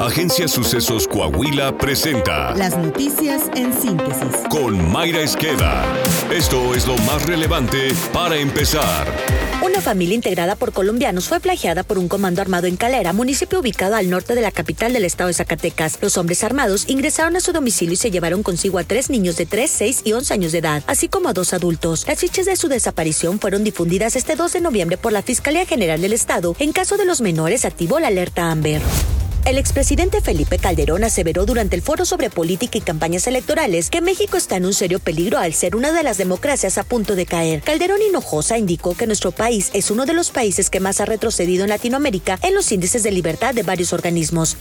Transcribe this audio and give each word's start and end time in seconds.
Agencia 0.00 0.46
Sucesos 0.46 1.08
Coahuila 1.08 1.76
presenta 1.78 2.54
Las 2.54 2.76
noticias 2.76 3.42
en 3.54 3.72
síntesis. 3.72 4.28
con 4.50 4.92
Mayra 4.92 5.20
Esqueda. 5.20 5.84
Esto 6.30 6.74
es 6.74 6.86
lo 6.86 6.96
más 6.98 7.24
relevante 7.24 7.88
para 8.12 8.36
empezar. 8.36 9.06
Una 9.64 9.80
familia 9.80 10.14
integrada 10.14 10.54
por 10.54 10.72
colombianos 10.72 11.28
fue 11.28 11.40
plagiada 11.40 11.82
por 11.82 11.98
un 11.98 12.08
comando 12.08 12.42
armado 12.42 12.66
en 12.66 12.76
Calera, 12.76 13.12
municipio 13.14 13.60
ubicado 13.60 13.96
al 13.96 14.10
norte 14.10 14.34
de 14.34 14.42
la 14.42 14.50
capital 14.50 14.92
del 14.92 15.04
estado 15.04 15.28
de 15.28 15.34
Zacatecas. 15.34 15.98
Los 16.02 16.18
hombres 16.18 16.44
armados 16.44 16.84
ingresaron 16.88 17.34
a 17.36 17.40
su 17.40 17.52
domicilio 17.52 17.94
y 17.94 17.96
se 17.96 18.10
llevaron 18.10 18.42
consigo 18.42 18.78
a 18.78 18.84
tres 18.84 19.08
niños 19.08 19.36
de 19.36 19.46
3, 19.46 19.70
6 19.70 20.02
y 20.04 20.12
11 20.12 20.34
años 20.34 20.52
de 20.52 20.58
edad, 20.58 20.82
así 20.86 21.08
como 21.08 21.30
a 21.30 21.32
dos 21.32 21.54
adultos. 21.54 22.04
Las 22.06 22.18
fichas 22.20 22.44
de 22.46 22.56
su 22.56 22.68
desaparición 22.68 23.40
fueron 23.40 23.64
difundidas 23.64 24.14
este 24.14 24.36
2 24.36 24.52
de 24.52 24.60
noviembre 24.60 24.98
por 24.98 25.12
la 25.12 25.22
Fiscalía 25.22 25.64
General 25.64 26.00
del 26.00 26.12
Estado. 26.12 26.54
En 26.58 26.72
caso 26.72 26.96
de 26.98 27.06
los 27.06 27.20
menores, 27.22 27.64
activó 27.64 27.98
la 27.98 28.08
alerta 28.08 28.50
Amber. 28.50 28.82
El 29.46 29.58
expresidente 29.58 30.20
Felipe 30.20 30.58
Calderón 30.58 31.04
aseveró 31.04 31.46
durante 31.46 31.76
el 31.76 31.82
foro 31.82 32.04
sobre 32.04 32.30
política 32.30 32.78
y 32.78 32.80
campañas 32.80 33.28
electorales 33.28 33.90
que 33.90 34.00
México 34.00 34.36
está 34.36 34.56
en 34.56 34.66
un 34.66 34.74
serio 34.74 34.98
peligro 34.98 35.38
al 35.38 35.54
ser 35.54 35.76
una 35.76 35.92
de 35.92 36.02
las 36.02 36.18
democracias 36.18 36.78
a 36.78 36.82
punto 36.82 37.14
de 37.14 37.26
caer. 37.26 37.62
Calderón 37.62 38.02
Hinojosa 38.02 38.58
indicó 38.58 38.96
que 38.96 39.06
nuestro 39.06 39.30
país 39.30 39.70
es 39.72 39.92
uno 39.92 40.04
de 40.04 40.14
los 40.14 40.32
países 40.32 40.68
que 40.68 40.80
más 40.80 41.00
ha 41.00 41.04
retrocedido 41.04 41.62
en 41.62 41.70
Latinoamérica 41.70 42.40
en 42.42 42.56
los 42.56 42.72
índices 42.72 43.04
de 43.04 43.12
libertad 43.12 43.54
de 43.54 43.62
varios 43.62 43.92
organismos. 43.92 44.56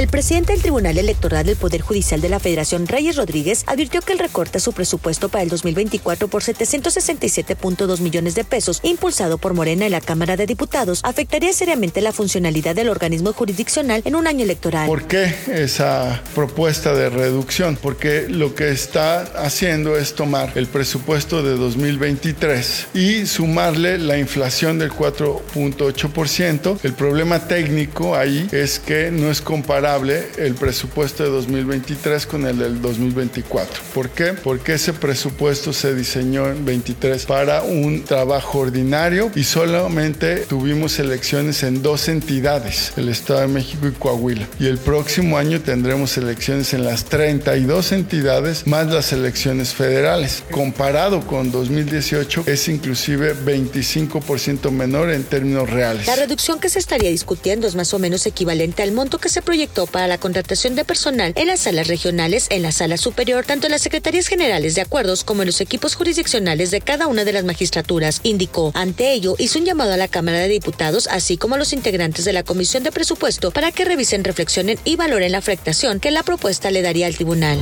El 0.00 0.08
presidente 0.08 0.54
del 0.54 0.62
Tribunal 0.62 0.96
Electoral 0.96 1.44
del 1.44 1.56
Poder 1.56 1.82
Judicial 1.82 2.22
de 2.22 2.30
la 2.30 2.40
Federación, 2.40 2.86
Reyes 2.86 3.16
Rodríguez, 3.16 3.64
advirtió 3.66 4.00
que 4.00 4.14
el 4.14 4.18
recorte 4.18 4.56
a 4.56 4.60
su 4.62 4.72
presupuesto 4.72 5.28
para 5.28 5.42
el 5.42 5.50
2024 5.50 6.26
por 6.28 6.42
767.2 6.42 8.00
millones 8.00 8.34
de 8.34 8.44
pesos, 8.44 8.80
impulsado 8.82 9.36
por 9.36 9.52
Morena 9.52 9.84
en 9.84 9.92
la 9.92 10.00
Cámara 10.00 10.38
de 10.38 10.46
Diputados, 10.46 11.02
afectaría 11.04 11.52
seriamente 11.52 12.00
la 12.00 12.14
funcionalidad 12.14 12.74
del 12.74 12.88
organismo 12.88 13.34
jurisdiccional 13.34 14.00
en 14.06 14.14
un 14.14 14.26
año 14.26 14.42
electoral. 14.42 14.86
¿Por 14.86 15.06
qué 15.06 15.34
esa 15.52 16.22
propuesta 16.34 16.94
de 16.94 17.10
reducción? 17.10 17.76
Porque 17.76 18.26
lo 18.26 18.54
que 18.54 18.70
está 18.70 19.20
haciendo 19.36 19.98
es 19.98 20.14
tomar 20.14 20.52
el 20.54 20.66
presupuesto 20.66 21.42
de 21.42 21.56
2023 21.56 22.86
y 22.94 23.26
sumarle 23.26 23.98
la 23.98 24.16
inflación 24.16 24.78
del 24.78 24.92
4.8%. 24.92 26.78
El 26.84 26.94
problema 26.94 27.46
técnico 27.46 28.16
ahí 28.16 28.48
es 28.50 28.78
que 28.78 29.10
no 29.10 29.30
es 29.30 29.42
comparable 29.42 29.89
el 29.90 30.54
presupuesto 30.54 31.24
de 31.24 31.30
2023 31.30 32.24
con 32.26 32.46
el 32.46 32.58
del 32.58 32.80
2024. 32.80 33.82
¿Por 33.92 34.08
qué? 34.10 34.34
Porque 34.34 34.74
ese 34.74 34.92
presupuesto 34.92 35.72
se 35.72 35.96
diseñó 35.96 36.48
en 36.48 36.64
23 36.64 37.26
para 37.26 37.62
un 37.64 38.04
trabajo 38.04 38.60
ordinario 38.60 39.32
y 39.34 39.42
solamente 39.42 40.46
tuvimos 40.48 41.00
elecciones 41.00 41.64
en 41.64 41.82
dos 41.82 42.08
entidades, 42.08 42.92
el 42.96 43.08
Estado 43.08 43.40
de 43.40 43.48
México 43.48 43.88
y 43.88 43.90
Coahuila. 43.90 44.46
Y 44.60 44.68
el 44.68 44.78
próximo 44.78 45.36
año 45.36 45.60
tendremos 45.60 46.16
elecciones 46.16 46.72
en 46.72 46.84
las 46.84 47.06
32 47.06 47.90
entidades 47.90 48.68
más 48.68 48.86
las 48.86 49.12
elecciones 49.12 49.74
federales. 49.74 50.44
Comparado 50.52 51.26
con 51.26 51.50
2018 51.50 52.44
es 52.46 52.68
inclusive 52.68 53.34
25% 53.34 54.70
menor 54.70 55.10
en 55.10 55.24
términos 55.24 55.68
reales. 55.68 56.06
La 56.06 56.14
reducción 56.14 56.60
que 56.60 56.68
se 56.68 56.78
estaría 56.78 57.10
discutiendo 57.10 57.66
es 57.66 57.74
más 57.74 57.92
o 57.92 57.98
menos 57.98 58.24
equivalente 58.26 58.84
al 58.84 58.92
monto 58.92 59.18
que 59.18 59.28
se 59.28 59.42
proyectó 59.42 59.79
para 59.86 60.06
la 60.06 60.18
contratación 60.18 60.74
de 60.74 60.84
personal 60.84 61.32
en 61.36 61.46
las 61.46 61.60
salas 61.60 61.88
regionales, 61.88 62.46
en 62.50 62.62
la 62.62 62.72
sala 62.72 62.96
superior, 62.96 63.44
tanto 63.44 63.66
en 63.66 63.72
las 63.72 63.82
secretarías 63.82 64.26
generales 64.26 64.74
de 64.74 64.80
acuerdos 64.80 65.24
como 65.24 65.42
en 65.42 65.46
los 65.46 65.60
equipos 65.60 65.94
jurisdiccionales 65.94 66.70
de 66.70 66.80
cada 66.80 67.06
una 67.06 67.24
de 67.24 67.32
las 67.32 67.44
magistraturas, 67.44 68.20
indicó. 68.22 68.72
Ante 68.74 69.12
ello, 69.12 69.34
hizo 69.38 69.58
un 69.58 69.64
llamado 69.64 69.92
a 69.92 69.96
la 69.96 70.08
Cámara 70.08 70.38
de 70.38 70.48
Diputados, 70.48 71.08
así 71.08 71.36
como 71.36 71.54
a 71.54 71.58
los 71.58 71.72
integrantes 71.72 72.24
de 72.24 72.32
la 72.32 72.42
Comisión 72.42 72.82
de 72.82 72.92
Presupuesto, 72.92 73.50
para 73.50 73.72
que 73.72 73.84
revisen, 73.84 74.24
reflexionen 74.24 74.78
y 74.84 74.96
valoren 74.96 75.32
la 75.32 75.38
afectación 75.38 76.00
que 76.00 76.10
la 76.10 76.22
propuesta 76.22 76.70
le 76.70 76.82
daría 76.82 77.06
al 77.06 77.14
tribunal. 77.14 77.58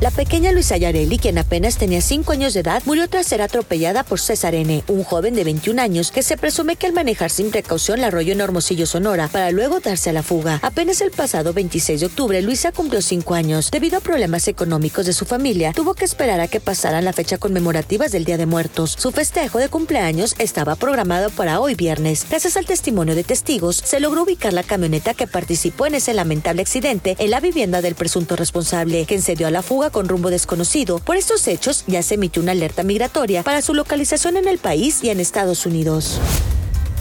La 0.00 0.10
pequeña 0.10 0.50
Luisa 0.50 0.78
Yareli, 0.78 1.18
quien 1.18 1.36
apenas 1.36 1.76
tenía 1.76 2.00
5 2.00 2.32
años 2.32 2.54
de 2.54 2.60
edad, 2.60 2.82
murió 2.86 3.06
tras 3.06 3.26
ser 3.26 3.42
atropellada 3.42 4.02
por 4.02 4.18
César 4.18 4.54
N., 4.54 4.82
un 4.88 5.04
joven 5.04 5.34
de 5.34 5.44
21 5.44 5.82
años 5.82 6.10
que 6.10 6.22
se 6.22 6.38
presume 6.38 6.76
que 6.76 6.86
al 6.86 6.94
manejar 6.94 7.28
sin 7.28 7.50
precaución 7.50 8.00
la 8.00 8.06
arrolló 8.06 8.32
en 8.32 8.40
Hermosillo, 8.40 8.86
Sonora, 8.86 9.28
para 9.28 9.50
luego 9.50 9.80
darse 9.80 10.08
a 10.08 10.14
la 10.14 10.22
fuga. 10.22 10.58
Apenas 10.62 11.02
el 11.02 11.10
pasado 11.10 11.52
26 11.52 12.00
de 12.00 12.06
octubre, 12.06 12.40
Luisa 12.40 12.72
cumplió 12.72 13.02
5 13.02 13.34
años. 13.34 13.70
Debido 13.70 13.98
a 13.98 14.00
problemas 14.00 14.48
económicos 14.48 15.04
de 15.04 15.12
su 15.12 15.26
familia, 15.26 15.74
tuvo 15.74 15.92
que 15.92 16.06
esperar 16.06 16.40
a 16.40 16.48
que 16.48 16.60
pasaran 16.60 17.04
la 17.04 17.12
fecha 17.12 17.36
conmemorativa 17.36 18.08
del 18.08 18.24
Día 18.24 18.38
de 18.38 18.46
Muertos. 18.46 18.96
Su 18.98 19.12
festejo 19.12 19.58
de 19.58 19.68
cumpleaños 19.68 20.34
estaba 20.38 20.76
programado 20.76 21.28
para 21.28 21.60
hoy 21.60 21.74
viernes. 21.74 22.24
Gracias 22.26 22.56
al 22.56 22.64
testimonio 22.64 23.14
de 23.14 23.24
testigos, 23.24 23.76
se 23.76 24.00
logró 24.00 24.22
ubicar 24.22 24.54
la 24.54 24.62
camioneta 24.62 25.12
que 25.12 25.26
participó 25.26 25.84
en 25.84 25.96
ese 25.96 26.14
lamentable 26.14 26.62
accidente 26.62 27.16
en 27.18 27.30
la 27.30 27.40
vivienda 27.40 27.82
del 27.82 27.96
presunto 27.96 28.34
responsable, 28.34 29.04
quien 29.04 29.20
se 29.20 29.34
dio 29.34 29.46
a 29.46 29.50
la 29.50 29.60
fuga 29.60 29.89
con 29.90 30.08
rumbo 30.08 30.30
desconocido. 30.30 30.98
Por 30.98 31.16
estos 31.16 31.46
hechos 31.46 31.84
ya 31.86 32.02
se 32.02 32.14
emitió 32.14 32.42
una 32.42 32.52
alerta 32.52 32.82
migratoria 32.82 33.42
para 33.42 33.62
su 33.62 33.74
localización 33.74 34.36
en 34.36 34.48
el 34.48 34.58
país 34.58 35.02
y 35.02 35.10
en 35.10 35.20
Estados 35.20 35.66
Unidos. 35.66 36.20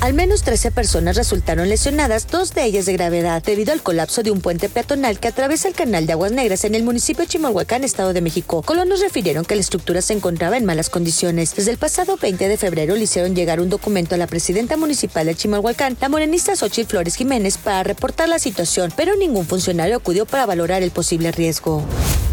Al 0.02 0.14
menos 0.14 0.44
13 0.44 0.72
personas 0.72 1.18
resultaron 1.18 1.68
lesionadas, 1.68 2.28
dos 2.28 2.54
de 2.54 2.64
ellas 2.64 2.86
de 2.86 2.94
gravedad, 2.94 3.44
debido 3.44 3.74
al 3.74 3.84
colapso 3.84 4.24
de 4.24 4.32
un 4.32 4.40
puente 4.40 4.70
peatonal 4.70 5.20
que 5.20 5.28
atraviesa 5.28 5.68
el 5.68 5.74
canal 5.74 6.06
de 6.06 6.14
Aguas 6.14 6.32
Negras 6.32 6.64
en 6.64 6.74
el 6.74 6.84
municipio 6.84 7.26
de 7.26 7.28
Chimalhuacán, 7.28 7.84
Estado 7.84 8.14
de 8.14 8.22
México. 8.22 8.62
Colonos 8.62 9.02
refirieron 9.02 9.44
que 9.44 9.56
la 9.56 9.62
estructura 9.62 10.02
se 10.02 10.14
encontraba 10.14 10.56
en 10.56 10.64
malas 10.64 10.90
condiciones. 10.90 11.54
Desde 11.54 11.72
el 11.72 11.78
pasado 11.78 12.16
20 12.16 12.48
de 12.48 12.56
febrero 12.56 12.96
le 12.96 13.04
hicieron 13.04 13.36
llegar 13.36 13.60
un 13.60 13.70
documento 13.70 14.16
a 14.16 14.18
la 14.18 14.28
presidenta 14.28 14.78
municipal 14.78 15.26
de 15.26 15.36
Chimalhuacán, 15.36 15.98
la 16.00 16.08
morenista 16.08 16.56
Xochitl 16.56 16.92
Flores 16.92 17.16
Jiménez, 17.16 17.58
para 17.58 17.84
reportar 17.84 18.30
la 18.30 18.40
situación, 18.40 18.94
pero 18.96 19.18
ningún 19.18 19.46
funcionario 19.46 19.98
acudió 19.98 20.26
para 20.26 20.46
valorar 20.46 20.82
el 20.82 20.92
posible 20.92 21.34
riesgo. 21.34 21.84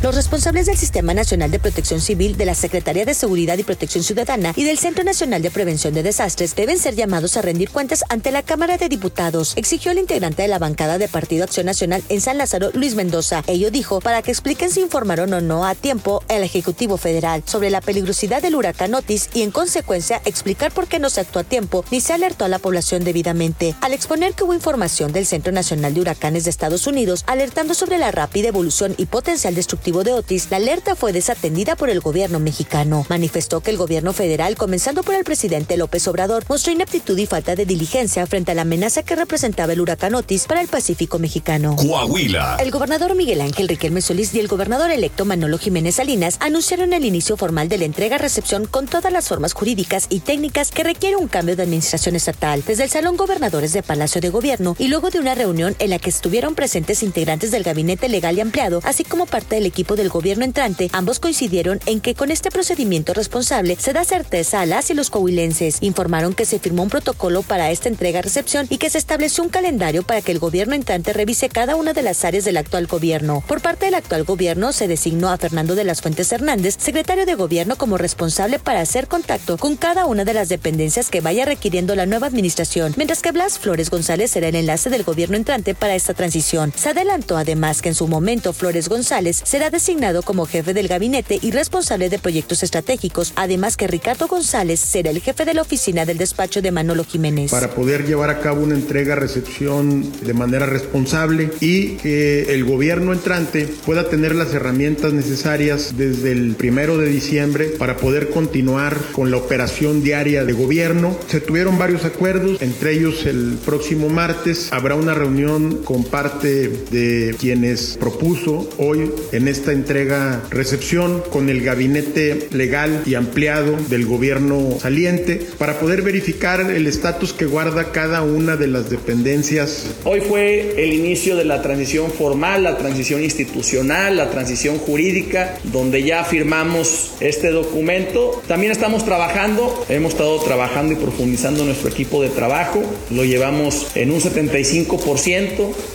Los 0.03 0.15
responsables 0.15 0.67
del 0.67 0.77
Sistema 0.77 1.15
Nacional 1.15 1.51
de 1.51 1.59
Protección 1.59 2.03
Civil, 2.03 2.37
de 2.37 2.45
la 2.45 2.55
Secretaría 2.55 3.07
de 3.07 3.15
Seguridad 3.15 3.57
y 3.57 3.65
Protección 3.65 4.05
Ciudadana 4.05 4.53
y 4.55 4.65
del 4.65 4.79
Centro 4.79 5.03
Nacional 5.05 5.41
de 5.41 5.51
Prevención 5.51 5.95
de 5.95 6.03
Desastres 6.03 6.55
deben 6.55 6.79
ser 6.79 6.95
llamados 6.95 7.37
a 7.37 7.43
rendir 7.43 7.71
cuentas 7.71 8.05
ante 8.11 8.31
la 8.31 8.43
Cámara 8.43 8.77
de 8.77 8.91
Diputados, 8.91 9.55
exigió 9.57 9.93
el 9.93 9.99
integrante 9.99 10.43
de 10.43 10.49
la 10.49 10.59
bancada 10.59 10.99
de 10.99 11.09
Partido 11.09 11.45
Acción 11.45 11.65
Nacional 11.65 12.05
en 12.11 12.21
San 12.21 12.37
Lázaro, 12.37 12.71
Luis 12.75 12.95
Mendoza. 12.95 13.43
Ello 13.47 13.71
dijo 13.71 14.01
para 14.01 14.21
que 14.21 14.31
expliquen 14.31 14.71
si 14.71 14.83
informaron 14.83 15.33
o 15.33 15.41
no 15.41 15.65
a 15.65 15.75
tiempo 15.75 16.23
al 16.29 16.45
Ejecutivo 16.45 16.99
Federal 16.99 17.43
sobre 17.47 17.71
la 17.71 17.81
peligrosidad 17.81 18.43
del 18.43 18.55
huracán 18.55 18.95
Otis 18.95 19.31
y 19.33 19.43
en 19.43 19.51
consecuencia 19.51 20.21
explicar 20.27 20.73
por 20.73 20.89
qué 20.89 20.99
no 20.99 21.09
se 21.09 21.23
actuó 21.23 21.41
a 21.41 21.45
tiempo 21.45 21.87
ni 21.91 22.03
se 22.03 22.13
alertó 22.13 22.45
a 22.45 22.49
la 22.49 22.59
población 22.59 23.03
debidamente. 23.03 23.75
Al 23.81 23.95
exponer 23.95 24.35
que 24.35 24.45
hubo 24.45 24.53
información 24.53 25.13
del 25.13 25.25
Centro 25.25 25.53
Nacional 25.53 25.95
de 25.95 26.03
Huracanes 26.03 26.45
de 26.45 26.51
Estados 26.51 26.87
Unidos 26.87 27.25
alertando 27.27 27.73
sobre 27.73 27.97
la 27.97 28.11
rápida 28.11 28.49
evolución 28.49 28.95
y 28.99 29.07
potencial 29.07 29.55
de 29.87 30.13
Otis, 30.13 30.49
la 30.51 30.57
alerta 30.57 30.97
fue 30.97 31.13
desatendida 31.13 31.77
por 31.77 31.91
el 31.91 32.01
gobierno 32.01 32.41
mexicano. 32.41 33.07
Manifestó 33.09 33.61
que 33.61 33.71
el 33.71 33.77
gobierno 33.77 34.13
federal, 34.13 34.57
comenzando 34.57 35.05
por 35.05 35.15
el 35.15 35.23
presidente 35.23 35.77
López 35.77 36.09
Obrador, 36.09 36.45
mostró 36.49 36.73
ineptitud 36.73 37.17
y 37.17 37.27
falta 37.27 37.55
de 37.55 37.67
diligencia 37.67 38.27
frente 38.27 38.51
a 38.51 38.55
la 38.57 38.63
amenaza 38.63 39.05
que 39.05 39.15
representaba 39.15 39.75
el 39.75 39.81
huracán 39.81 40.17
Otis 40.17 40.47
para 40.47 40.61
el 40.61 40.67
Pacífico 40.67 41.21
mexicano. 41.21 41.77
Coahuila. 41.77 42.57
El 42.61 42.73
gobernador 42.73 43.15
Miguel 43.15 43.41
Ángel 43.41 43.69
Riquelme 43.69 44.01
Solís 44.01 44.35
y 44.35 44.41
el 44.41 44.49
gobernador 44.49 44.91
electo 44.91 45.25
Manolo 45.25 45.57
Jiménez 45.57 45.95
Salinas 45.95 46.37
anunciaron 46.41 46.93
el 46.93 47.05
inicio 47.05 47.37
formal 47.37 47.69
de 47.69 47.79
la 47.79 47.85
entrega-recepción 47.85 48.67
con 48.67 48.87
todas 48.87 49.13
las 49.13 49.29
formas 49.29 49.53
jurídicas 49.53 50.07
y 50.11 50.19
técnicas 50.21 50.73
que 50.73 50.83
requiere 50.83 51.15
un 51.15 51.29
cambio 51.29 51.55
de 51.55 51.63
administración 51.63 52.17
estatal, 52.17 52.65
desde 52.67 52.83
el 52.83 52.91
Salón 52.91 53.17
Gobernadores 53.17 53.73
de 53.73 53.85
Palacio 53.85 54.21
de 54.21 54.31
Gobierno 54.31 54.75
y 54.81 54.89
luego 54.89 55.11
de 55.11 55.21
una 55.21 55.37
reunión 55.37 55.77
en 55.79 55.91
la 55.91 56.01
que 56.01 56.11
estuvieron 56.11 56.57
presentes 56.57 57.05
integrantes 57.05 57.53
del 57.53 57.63
gabinete 57.63 58.09
legal 58.09 58.37
y 58.37 58.41
ampliado, 58.41 58.81
así 58.83 59.05
como 59.05 59.27
parte 59.27 59.55
del 59.55 59.67
equipo 59.67 59.76
del 59.77 60.09
gobierno 60.09 60.45
entrante, 60.45 60.89
ambos 60.93 61.21
coincidieron 61.21 61.81
en 61.85 62.01
que 62.01 62.15
con 62.15 62.31
este 62.31 62.51
procedimiento 62.51 63.13
responsable 63.13 63.77
se 63.79 63.93
da 63.93 64.05
certeza 64.05 64.63
a 64.63 64.67
las 64.67 64.91
y 64.91 64.95
los 64.95 65.11
coahuilenses. 65.11 65.79
Informaron 65.83 66.33
que 66.33 66.47
se 66.47 66.59
firmó 66.59 66.83
un 66.83 66.89
protocolo 66.89 67.43
para 67.43 67.71
esta 67.71 67.91
entrega-recepción 67.91 68.67
y 68.71 68.79
que 68.79 68.89
se 68.89 68.97
estableció 68.97 69.45
un 69.45 69.51
calendario 69.51 70.03
para 70.03 70.23
que 70.23 70.33
el 70.33 70.39
gobierno 70.39 70.75
entrante 70.75 71.13
revise 71.13 71.51
cada 71.51 71.77
una 71.77 71.93
de 71.93 72.03
las 72.03 72.25
áreas 72.25 72.47
del 72.47 72.57
actual 72.57 72.87
gobierno. 72.87 73.45
Por 73.47 73.61
parte 73.61 73.85
del 73.85 73.97
actual 73.97 74.25
gobierno 74.25 74.73
se 74.73 74.89
designó 74.89 75.29
a 75.29 75.37
Fernando 75.37 75.75
de 75.75 75.85
las 75.85 76.01
Fuentes 76.01 76.33
Hernández, 76.33 76.77
secretario 76.79 77.27
de 77.27 77.35
gobierno, 77.35 77.77
como 77.77 77.99
responsable 77.99 78.59
para 78.59 78.81
hacer 78.81 79.09
contacto 79.09 79.59
con 79.59 79.77
cada 79.77 80.07
una 80.07 80.25
de 80.25 80.33
las 80.33 80.49
dependencias 80.49 81.11
que 81.11 81.21
vaya 81.21 81.45
requiriendo 81.45 81.95
la 81.95 82.07
nueva 82.07 82.29
administración, 82.29 82.95
mientras 82.97 83.21
que 83.21 83.33
Blas 83.33 83.59
Flores 83.59 83.91
González 83.91 84.31
será 84.31 84.49
el 84.49 84.57
enlace 84.57 84.89
del 84.89 85.05
gobierno 85.05 85.37
entrante 85.37 85.75
para 85.75 85.95
esta 85.95 86.15
transición. 86.15 86.73
Se 86.75 86.89
adelantó 86.89 87.37
además 87.37 87.83
que 87.83 87.91
en 87.91 87.95
su 87.95 88.09
momento 88.09 88.55
Flores 88.55 88.89
González 88.89 89.43
será 89.45 89.66
designado 89.71 90.23
como 90.23 90.47
jefe 90.47 90.75
del 90.75 90.89
gabinete 90.89 91.39
y 91.41 91.51
responsable 91.51 92.09
de 92.09 92.19
proyectos 92.19 92.63
estratégicos, 92.63 93.33
además 93.37 93.77
que 93.77 93.87
Ricardo 93.87 94.29
González 94.29 94.81
será 94.81 95.11
el 95.11 95.21
jefe 95.21 95.45
de 95.45 95.55
la 95.55 95.63
oficina 95.63 96.05
del 96.05 96.19
despacho 96.19 96.63
de 96.63 96.73
Manolo 96.73 97.05
Jiménez. 97.05 97.51
Para 97.51 97.71
poder 97.71 98.07
llevar 98.07 98.31
a 98.31 98.41
cabo 98.41 98.63
una 98.63 98.75
entrega-recepción 98.75 100.13
de 100.23 100.35
manera 100.35 100.67
responsable 100.67 101.51
y 101.61 101.97
que 101.97 102.55
el 102.55 102.65
gobierno 102.65 103.13
entrante 103.13 103.67
pueda 103.85 104.09
tener 104.09 104.35
las 104.35 104.53
herramientas 104.55 105.13
necesarias 105.13 105.97
desde 105.97 106.33
el 106.33 106.55
primero 106.55 106.99
de 106.99 107.09
diciembre 107.09 107.67
para 107.79 107.97
poder 107.97 108.31
continuar 108.31 108.97
con 109.13 109.31
la 109.31 109.37
operación 109.37 110.03
diaria 110.03 110.45
de 110.45 110.53
gobierno. 110.53 111.17
Se 111.29 111.41
tuvieron 111.41 111.79
varios 111.79 112.05
acuerdos, 112.05 112.61
entre 112.61 112.93
ellos 112.93 113.27
el 113.27 113.59
próximo 113.65 114.09
martes 114.09 114.73
habrá 114.73 114.95
una 114.95 115.15
reunión 115.15 115.83
con 115.85 116.05
parte 116.05 116.69
de 116.91 117.35
quienes 117.39 117.97
propuso 117.99 118.69
hoy 118.79 119.11
en 119.33 119.49
esta 119.57 119.73
entrega-recepción 119.73 121.23
con 121.31 121.49
el 121.49 121.63
gabinete 121.63 122.49
legal 122.53 123.03
y 123.07 123.15
ampliado 123.15 123.75
del 123.89 124.05
gobierno 124.05 124.79
saliente 124.79 125.41
para 125.57 125.81
poder 125.81 126.03
verificar 126.03 126.61
el 126.61 126.87
estatus 126.87 127.33
que 127.33 127.47
guarda 127.47 127.91
cada 127.91 128.23
una 128.23 128.57
de 128.57 128.67
las 128.67 128.91
dependencias. 128.91 129.87
Hoy 130.05 130.21
fue 130.21 130.75
el 130.77 130.93
inicio 130.93 131.37
de 131.37 131.47
la 131.47 131.63
transición 131.63 132.11
formal, 132.11 132.65
la 132.65 132.77
transición 132.77 133.25
institucional, 133.25 134.19
la 134.19 134.31
transición 134.31 134.77
jurídica, 134.77 135.57
donde 135.65 136.03
ya 136.03 136.25
firmamos 136.25 137.13
este 137.21 137.51
documento. 137.51 138.43
También 138.47 138.73
estamos 138.73 139.07
trabajando, 139.07 139.87
hemos 139.89 140.13
estado 140.13 140.39
trabajando 140.41 140.93
y 140.93 140.97
profundizando 140.97 141.65
nuestro 141.65 141.89
equipo 141.89 142.23
de 142.23 142.29
trabajo, 142.29 142.83
lo 143.11 143.25
llevamos 143.25 143.87
en 143.95 144.11
un 144.11 144.21
75% 144.21 145.47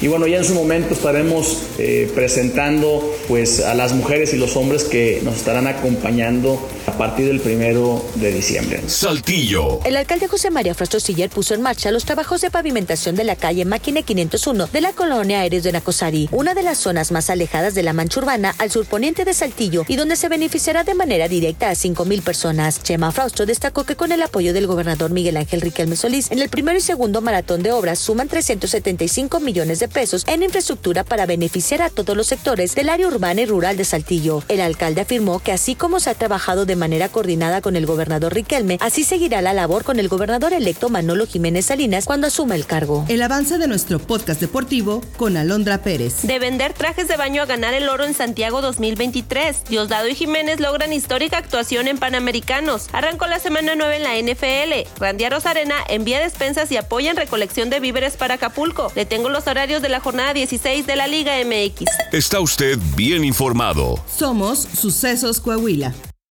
y 0.01 0.07
bueno, 0.07 0.25
ya 0.25 0.37
en 0.37 0.45
su 0.45 0.55
momento 0.55 0.95
estaremos 0.95 1.61
eh, 1.77 2.09
presentando 2.15 3.15
pues 3.27 3.50
a 3.59 3.73
las 3.75 3.93
mujeres 3.93 4.33
y 4.33 4.37
los 4.37 4.55
hombres 4.55 4.83
que 4.85 5.21
nos 5.23 5.35
estarán 5.35 5.67
acompañando 5.67 6.59
a 6.87 6.93
partir 6.93 7.27
del 7.27 7.39
primero 7.39 8.03
de 8.15 8.31
diciembre. 8.31 8.81
Saltillo. 8.87 9.79
El 9.83 9.97
alcalde 9.97 10.27
José 10.27 10.49
María 10.49 10.73
Frastro 10.73 10.99
Siller 10.99 11.29
puso 11.29 11.53
en 11.53 11.61
marcha 11.61 11.91
los 11.91 12.05
trabajos 12.05 12.41
de 12.41 12.49
pavimentación 12.49 13.15
de 13.15 13.23
la 13.23 13.35
calle 13.35 13.65
Máquina 13.65 14.01
501 14.01 14.67
de 14.67 14.81
la 14.81 14.93
colonia 14.93 15.41
Aéreos 15.41 15.63
de 15.63 15.71
Nacosari, 15.71 16.29
una 16.31 16.53
de 16.53 16.63
las 16.63 16.77
zonas 16.77 17.11
más 17.11 17.29
alejadas 17.29 17.75
de 17.75 17.83
la 17.83 17.93
mancha 17.93 18.19
urbana 18.19 18.55
al 18.57 18.71
surponiente 18.71 19.25
de 19.25 19.33
Saltillo 19.33 19.83
y 19.87 19.95
donde 19.95 20.15
se 20.15 20.29
beneficiará 20.29 20.83
de 20.83 20.93
manera 20.93 21.27
directa 21.27 21.69
a 21.69 21.73
5.000 21.73 22.21
personas. 22.21 22.81
Chema 22.81 23.11
Frastro 23.11 23.45
destacó 23.45 23.83
que 23.83 23.95
con 23.95 24.11
el 24.11 24.21
apoyo 24.21 24.53
del 24.53 24.67
gobernador 24.67 25.11
Miguel 25.11 25.37
Ángel 25.37 25.61
Riquelme 25.61 25.95
Solís, 25.95 26.31
en 26.31 26.39
el 26.39 26.49
primero 26.49 26.77
y 26.77 26.81
segundo 26.81 27.21
maratón 27.21 27.63
de 27.63 27.71
obras 27.71 27.99
suman 27.99 28.27
375 28.27 29.39
millones 29.39 29.79
de 29.79 29.87
pesos 29.87 30.23
en 30.27 30.43
infraestructura 30.43 31.03
para 31.03 31.25
beneficiar 31.25 31.81
a 31.81 31.89
todos 31.89 32.15
los 32.15 32.27
sectores 32.27 32.75
del 32.75 32.89
área 32.89 33.07
urbana 33.41 33.43
y 33.43 33.45
rural 33.45 33.77
de 33.77 33.85
Saltillo. 33.85 34.43
El 34.47 34.61
alcalde 34.61 35.01
afirmó 35.01 35.39
que 35.39 35.51
así 35.51 35.75
como 35.75 35.99
se 35.99 36.09
ha 36.09 36.13
trabajado 36.13 36.65
de 36.65 36.75
manera 36.75 37.09
coordinada 37.09 37.61
con 37.61 37.75
el 37.75 37.85
gobernador 37.85 38.33
Riquelme, 38.33 38.77
así 38.81 39.03
seguirá 39.03 39.41
la 39.41 39.53
labor 39.53 39.83
con 39.83 39.99
el 39.99 40.07
gobernador 40.07 40.53
electo 40.53 40.89
Manolo 40.89 41.27
Jiménez 41.27 41.65
Salinas 41.65 42.05
cuando 42.05 42.27
asuma 42.27 42.55
el 42.55 42.65
cargo. 42.65 43.05
El 43.07 43.21
avance 43.21 43.57
de 43.57 43.67
nuestro 43.67 43.99
podcast 43.99 44.41
deportivo 44.41 45.01
con 45.17 45.37
Alondra 45.37 45.79
Pérez. 45.79 46.23
De 46.23 46.39
vender 46.39 46.73
trajes 46.73 47.07
de 47.07 47.17
baño 47.17 47.41
a 47.41 47.45
ganar 47.45 47.73
el 47.73 47.89
oro 47.89 48.05
en 48.05 48.13
Santiago 48.13 48.61
2023, 48.61 49.65
Diosdado 49.69 50.07
y 50.07 50.15
Jiménez 50.15 50.59
logran 50.59 50.93
histórica 50.93 51.37
actuación 51.37 51.87
en 51.87 51.97
Panamericanos. 51.97 52.87
Arrancó 52.93 53.27
la 53.27 53.39
semana 53.39 53.75
9 53.75 53.97
en 53.97 54.03
la 54.03 54.33
NFL. 54.33 54.99
Randy 54.99 55.29
Rosarena 55.29 55.75
envía 55.89 56.19
despensas 56.19 56.71
y 56.71 56.77
apoya 56.77 57.11
en 57.11 57.17
recolección 57.17 57.69
de 57.69 57.79
víveres 57.79 58.17
para 58.17 58.35
Acapulco. 58.35 58.91
Le 58.95 59.05
tengo 59.05 59.29
los 59.29 59.47
horarios 59.47 59.81
de 59.81 59.89
la 59.89 59.99
jornada 59.99 60.33
16 60.33 60.85
de 60.85 60.95
la 60.95 61.07
Liga 61.07 61.33
MX. 61.43 61.89
Está 62.11 62.39
usted 62.39 62.77
bien 62.95 63.23
informado. 63.31 63.97
Somos 64.07 64.59
Sucesos 64.59 65.39
Coahuila. 65.39 66.10